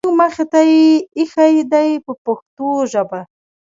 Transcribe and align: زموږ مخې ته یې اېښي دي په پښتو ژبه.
زموږ 0.03 0.15
مخې 0.21 0.45
ته 0.51 0.59
یې 0.69 0.85
اېښي 1.17 1.55
دي 1.71 1.89
په 2.05 2.13
پښتو 2.25 2.67
ژبه. 2.91 3.19